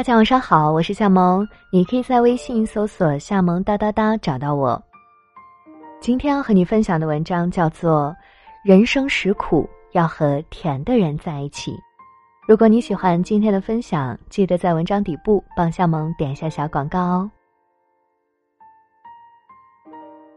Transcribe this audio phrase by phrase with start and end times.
[0.00, 4.82] 大家晚上好，我是夏萌，你可以在微信搜索“夏萌哒哒哒”找到我。
[6.00, 8.04] 今天要和你分享的文章叫做
[8.64, 11.72] 《人生实苦，要和甜的人在一起》。
[12.48, 17.30] 如果你喜欢今天的分享，记得在文章底部帮夏萌点一下小广告哦。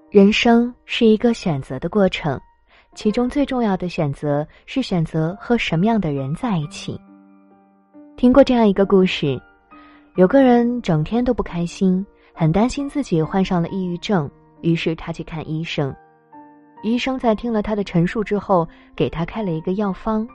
[0.09, 2.37] 人生是一个选择的过程，
[2.95, 6.99] 其中最重要的选择是选择和什么样的人在一起。
[8.17, 9.41] 听过这样一个故事，
[10.15, 14.29] 有个人整天都不开心，很担心自己患上了抑郁症，
[14.61, 15.93] 于是他去看医生。
[16.83, 20.27] 医生在听了他的陈述之后，给他开了一个药方，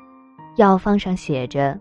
[0.56, 1.78] 药方上写着：“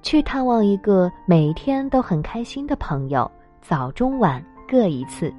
[0.00, 3.28] 去探望一个每天都很开心的朋友，
[3.60, 5.34] 早中晚各一次。”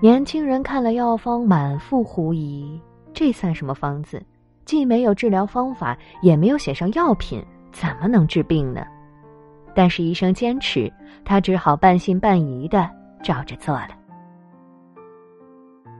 [0.00, 2.80] 年轻人看了药方，满腹狐疑：
[3.12, 4.22] 这算什么方子？
[4.64, 7.44] 既没有治疗方法，也没有写上药品。
[7.72, 8.86] 怎么能治病呢？
[9.74, 10.92] 但是医生坚持，
[11.24, 12.88] 他只好半信半疑的
[13.22, 13.90] 照着做了。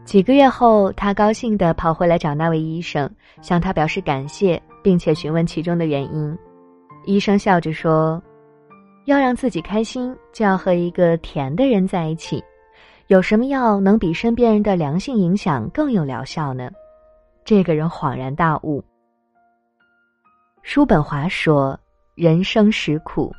[0.05, 6.39] 几个月后，他高兴的跑回来找那位医生，向他表示感谢，并且询问其中的原因。
[7.07, 8.23] 医生笑着说
[9.07, 12.43] ：“要让自己开心，就要和一个甜的人在一起。
[13.09, 16.71] 有什么药能比身边人的良性影响更有疗效呢？”
[17.45, 18.85] 这个人恍然大悟。
[20.63, 21.79] 叔本华说
[22.15, 23.31] ：“人生实苦，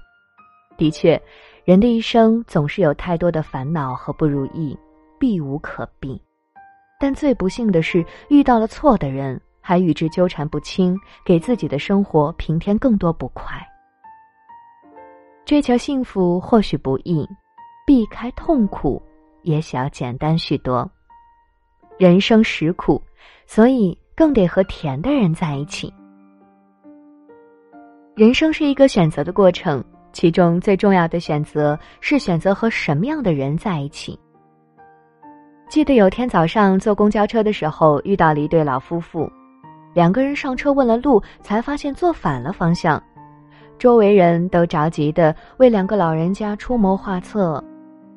[0.77, 1.21] 的确，
[1.63, 4.77] 人的一生总是有太多的烦恼和不如意，
[5.19, 6.21] 避无可避。
[6.99, 13.57] 但最不幸的是，遇到了错的人，还与之纠缠不清，给自己的生活平添更多不快。
[15.45, 17.27] 追求幸福或许不易，
[17.85, 19.01] 避开痛苦
[19.43, 20.89] 也许要简单许多。
[21.97, 23.01] 人生实苦，
[23.45, 25.93] 所以更得和甜的人在一起。”
[28.15, 29.83] 人生是一个选择的过程，
[30.15, 34.17] 其中最重要的选择是选择和什么样的人在一起。
[35.67, 39.29] 记得有天早上坐公交车的时候，遇到了一对老夫妇，
[39.93, 43.01] 两个人上车问了路，才发现坐反了方向，
[43.77, 47.61] 周围人都着急的为两个老人家出谋划策，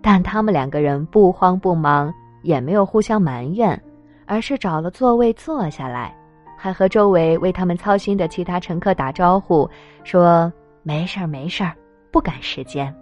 [0.01, 3.83] 但他们两个人不慌不忙，也没有互相埋怨，
[4.25, 6.15] 而是找了座位坐下来。
[6.57, 9.69] 还和周围为他们操心的其他乘客打招呼，
[10.05, 10.53] 说
[10.85, 11.73] ：“没事儿，没事儿，
[12.11, 12.95] 不赶时间。”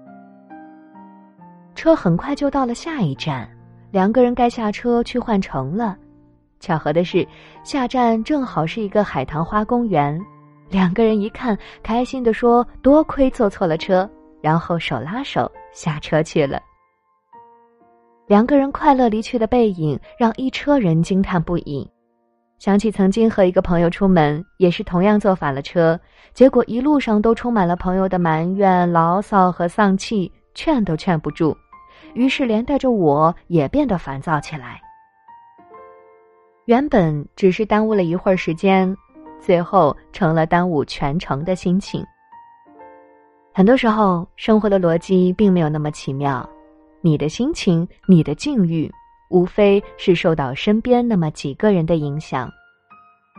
[1.75, 3.49] 车很快就到了下一站，
[3.91, 5.97] 两个人该下车去换乘了。
[6.59, 7.27] 巧合的是，
[7.63, 10.19] 下站正好是一个海棠花公园。
[10.71, 14.09] 两个人一看，开心的说：“多亏坐错了车。”
[14.43, 16.61] 然后手拉手下车去了。
[18.27, 21.89] 两个人快乐离去的背影，让一车人惊叹不已。
[22.59, 25.99] 想起曾经和一个朋友出门，也是同样坐反了车，
[26.33, 31.57] 结果一路上都充满了朋友的埋怨、牢骚和丧气，劝都劝不住，
[32.15, 34.81] 于是连带着我也变得烦躁起来。
[36.65, 38.97] 原本只是耽误了一会儿时间，
[39.39, 42.05] 最后成了耽误全程的心情。
[43.53, 46.49] 很多时候，生活的逻辑并没有那么奇妙，
[47.03, 48.91] 你的心情，你的境遇。
[49.29, 52.51] 无非是受到身边那么几个人的影响，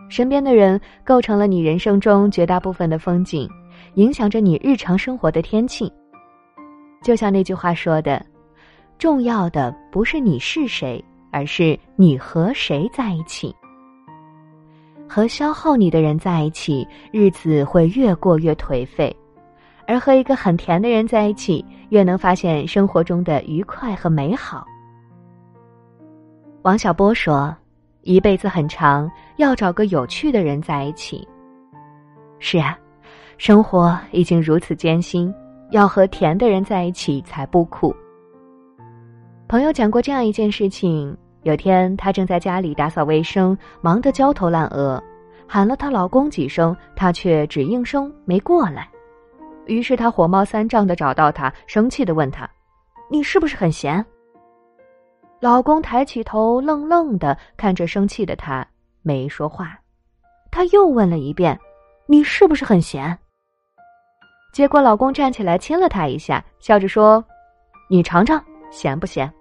[0.10, 3.50] 身边的人构成了你人生中绝大部分的风景，
[3.96, 5.92] 影响着你日常生活的天气。
[7.04, 8.26] 就像那句话说的
[8.98, 13.56] ：“重要的不是你是谁，而是你和谁在一起。
[15.08, 19.10] 和消耗你的人在一起，日子会越过越颓废；
[19.88, 24.66] 而和一个很甜的人在一起，越能发现生活中的愉快和美好。”
[26.68, 27.56] 王小波说
[28.04, 31.26] ：“一辈子很长，要找个有趣的人在一起。”
[32.40, 32.78] 是啊，
[33.38, 35.34] 生活已经如此艰辛，
[35.72, 37.96] 要和甜的人在一起才不苦。
[39.48, 45.02] 朋友讲过这样一件事情：有天她正在家里打扫卫生，忙得焦头烂额，
[45.48, 48.90] 喊了她老公几声，他却只应声没过来。
[49.68, 52.46] 于是她火冒三丈的找到他，生气的问他
[53.10, 54.06] ：“你是不是很闲？”
[55.40, 58.68] 老公抬起头，愣愣的看着生气的他，
[59.04, 59.80] 没说话。
[60.50, 61.58] 他又问了一遍
[62.08, 63.16] ：“你是不是很闲？”
[64.52, 67.24] 结果老公站起来亲了她一下，笑着说
[67.88, 69.32] ：“你尝尝，咸不咸？”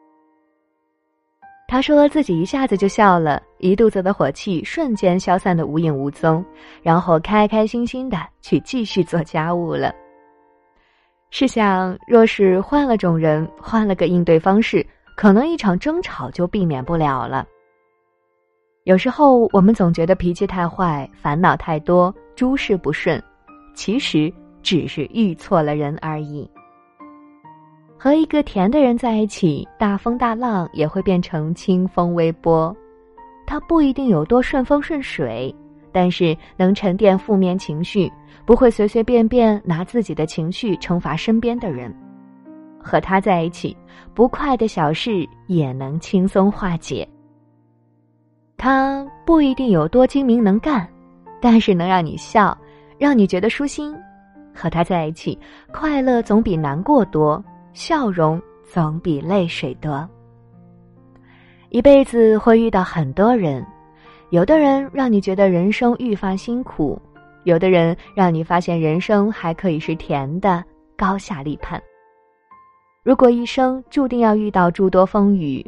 [1.66, 6.44] 他说自己一下子就笑了，一肚子的火气瞬间消散的无影无踪，
[6.82, 9.94] 然后开开心心的去继续做家务了。
[11.30, 14.86] 试想，若是换了种人，换了个应对方式。
[15.16, 17.46] 可能一场争吵就避免不了了。
[18.84, 23.20] 有时候我们总觉得脾气太坏、烦恼太多、诸事不顺，
[23.74, 24.32] 其实
[24.62, 26.48] 只是遇错了人而已。
[27.98, 32.76] 和一个甜的人在一起，大风大浪也会变成清风微波。
[33.46, 35.52] 他不一定有多顺风顺水，
[35.92, 38.12] 但是能沉淀负面情绪，
[38.44, 41.92] 不会随随便便拿自己的情绪惩罚身边的人。
[42.86, 43.76] 和他在一起，
[44.14, 47.06] 不快的小事也能轻松化解。
[48.56, 50.88] 他不一定有多精明能干，
[51.42, 52.56] 但是能让你笑，
[52.96, 53.92] 让你觉得舒心。
[54.54, 55.36] 和他在一起，
[55.72, 60.08] 快乐总比难过多，笑容总比泪水多。
[61.70, 63.66] 一辈子会遇到很多人，
[64.30, 66.96] 有的人让你觉得人生愈发辛苦，
[67.42, 70.62] 有的人让你发现人生还可以是甜的，
[70.96, 71.82] 高下立判。
[73.06, 75.64] 如果一生注定要遇到诸多风雨，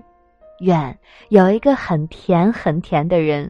[0.59, 0.99] 愿
[1.29, 3.49] 有一个很甜很甜的人，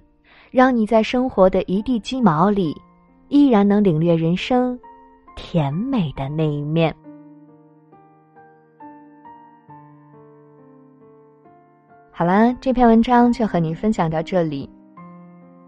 [0.51, 2.77] 让你在生活的一地鸡毛里，
[3.29, 4.79] 依然能领略人生
[5.35, 6.95] 甜美的那一面。
[12.11, 14.69] 好啦，这篇文章就和你分享到这里。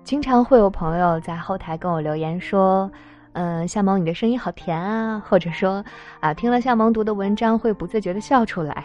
[0.05, 2.90] 经常会有朋友在后台跟我留言说
[3.40, 5.82] ：“嗯，夏萌，你的声音好甜啊！”或者说
[6.20, 8.84] ：“啊，听了夏萌读的文章会不自觉的笑出来。”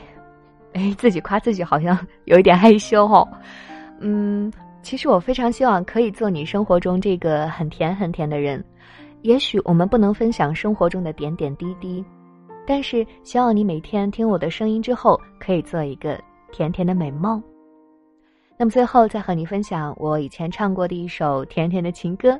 [0.72, 3.28] 哎，自己夸自己好像有一点害羞哦。
[4.00, 4.50] 嗯，
[4.82, 8.64] 其实我非常希望可以做你生活中这个很甜很甜的人。
[9.24, 12.02] 也许我们不能分享生活中的点点滴滴，
[12.66, 16.18] 但是希望你每天听我的声音之后，可以做一个
[16.54, 17.44] 甜甜的美梦。
[18.58, 22.40] 那么最后再和你分享我以前唱过的一首甜甜的情歌。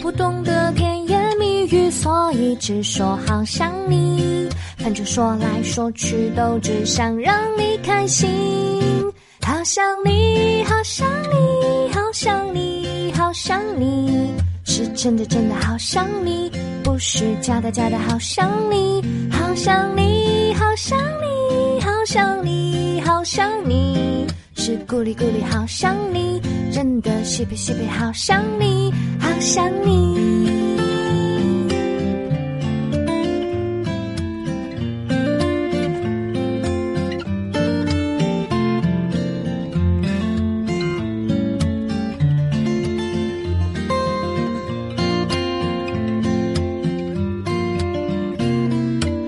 [0.00, 4.48] 不懂得甜言蜜语，所以只说好想你。
[4.76, 8.28] 反正说来说去，都只想让你开心。
[9.42, 14.32] 好想你，好想你，好想你，好想你。
[14.64, 16.50] 是真的，真的好想你，
[16.84, 26.40] 不是假的，假的好想你，好想你，好想你，好想你，好想你，是咕哩咕哩好想你，
[26.70, 28.92] 真的西北西北好想你，
[29.28, 30.08] 好想你。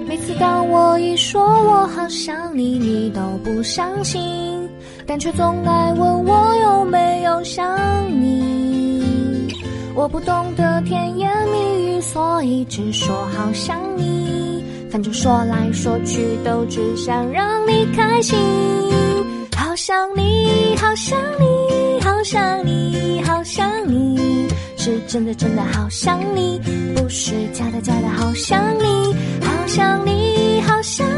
[0.08, 4.66] 每次当我一说我好想你，你都不相信，
[5.06, 7.78] 但却总爱问我有没有想
[8.20, 8.49] 你。
[9.94, 14.64] 我不懂得甜言蜜语，所以只说好想你。
[14.90, 18.38] 反正说来说去，都只想让你开心。
[19.56, 26.60] 好想你，好想你，好想你，好想你，是真的真的好想你，
[26.96, 31.10] 不是假的假的好想你，好想你，好想。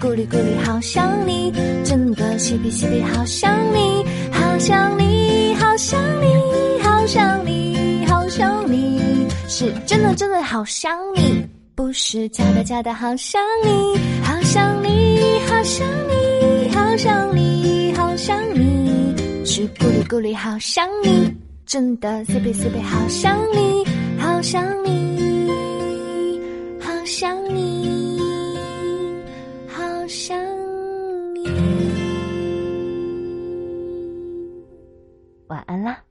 [0.00, 1.52] 咕哩咕哩好想你，
[1.84, 4.04] 真的西比西比好想你，
[9.86, 19.14] 真的真的好想你，不是假的假的好想你，好想你，好想你，好想你，好想你，
[19.44, 21.34] 是咕哩咕哩好想你，
[21.66, 23.84] 真的西比西比好想你，
[24.18, 26.40] 好想你，
[26.78, 27.52] 好想你。
[35.48, 36.02] 晚安啦。